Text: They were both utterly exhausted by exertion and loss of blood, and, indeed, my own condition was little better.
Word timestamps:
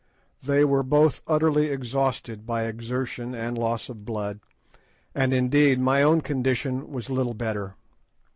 They 0.41 0.65
were 0.65 0.81
both 0.81 1.21
utterly 1.27 1.67
exhausted 1.67 2.43
by 2.43 2.63
exertion 2.65 3.35
and 3.35 3.55
loss 3.55 3.87
of 3.87 4.03
blood, 4.03 4.39
and, 5.13 5.31
indeed, 5.31 5.79
my 5.79 6.01
own 6.01 6.21
condition 6.21 6.91
was 6.91 7.11
little 7.11 7.35
better. 7.35 7.75